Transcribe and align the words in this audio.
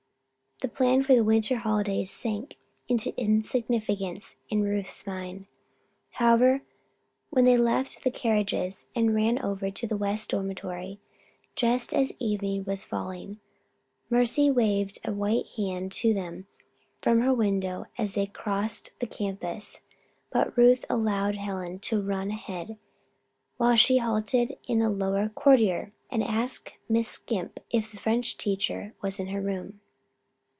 The 0.63 0.67
plan 0.67 1.01
for 1.01 1.15
the 1.15 1.23
winter 1.23 1.55
holidays 1.57 2.11
sank 2.11 2.55
into 2.87 3.19
insignificance 3.19 4.35
in 4.49 4.61
Ruth's 4.61 5.07
mind, 5.07 5.47
however, 6.11 6.61
when 7.31 7.45
they 7.45 7.57
left 7.57 8.03
the 8.03 8.11
carriages 8.11 8.85
and 8.95 9.15
ran 9.15 9.39
over 9.39 9.71
to 9.71 9.87
the 9.87 9.97
West 9.97 10.29
Dormitory 10.29 10.99
just 11.55 11.95
as 11.95 12.13
evening 12.19 12.63
was 12.65 12.85
falling. 12.85 13.39
Mercy 14.07 14.51
waved 14.51 14.99
a 15.03 15.11
white 15.11 15.47
hand 15.57 15.91
to 15.93 16.13
them 16.13 16.45
from 17.01 17.21
her 17.21 17.33
window 17.33 17.87
as 17.97 18.13
they 18.13 18.27
crossed 18.27 18.91
the 18.99 19.07
campus; 19.07 19.81
but 20.29 20.55
Ruth 20.55 20.85
allowed 20.91 21.37
Helen 21.37 21.79
to 21.79 22.03
run 22.03 22.29
ahead 22.29 22.77
while 23.57 23.75
she 23.75 23.97
halted 23.97 24.59
in 24.67 24.77
the 24.77 24.91
lower 24.91 25.27
corridor 25.29 25.91
and 26.11 26.23
asked 26.23 26.75
Miss 26.87 27.07
Scrimp 27.07 27.59
if 27.71 27.89
the 27.89 27.97
French 27.97 28.37
teacher 28.37 28.93
was 29.01 29.19
in 29.19 29.29
her 29.29 29.41
room. 29.41 29.79